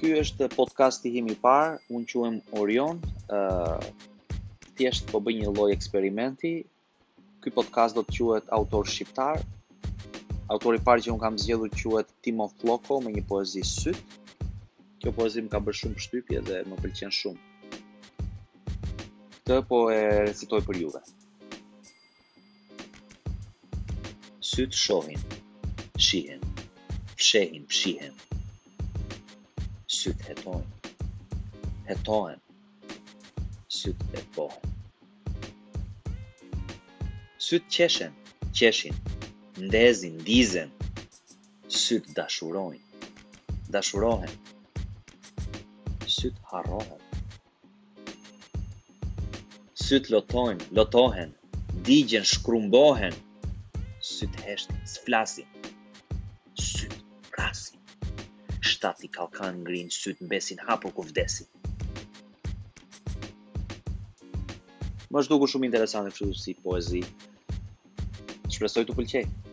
[0.00, 4.38] Ky është podcasti him i parë, unë quhem Orion, ë uh,
[4.78, 6.52] thjesht po bëj një lloj eksperimenti.
[7.44, 9.42] Ky podcast do të quhet Autor shqiptar.
[10.54, 14.16] Autori i parë që un kam zgjedhur quhet Timo Floko me një poezi syt.
[15.04, 17.44] Kjo poezi më ka bërë shumë pështypje dhe më pëlqen shumë.
[19.36, 21.04] Këtë po e recitoj për juve.
[24.54, 25.20] Syt shohin,
[26.00, 26.40] shihen,
[27.20, 28.16] fshehin, fshihen,
[29.90, 31.88] sytë hetojnë.
[31.88, 32.38] Hetojnë.
[33.78, 34.72] Sytë e bohen.
[37.46, 38.14] Sytë qeshen,
[38.54, 38.98] qeshin,
[39.64, 40.70] ndezin, dizen.
[41.80, 43.10] Sytë dashurojnë,
[43.74, 44.34] dashurohen.
[46.18, 47.06] Sytë harrohen.
[49.86, 51.34] Sytë lotojnë, lotohen,
[51.88, 53.14] digjen, shkrumbohen.
[54.12, 55.60] Sytë heshtë, s'flasin.
[56.58, 57.76] Sytë rasin
[58.60, 61.48] shtati kalkan ngrin syt mbesin hapur ku vdesin.
[65.10, 67.02] Më duku shumë interesant kështu si poezi.
[68.46, 69.49] Shpresoj të pëlqejë.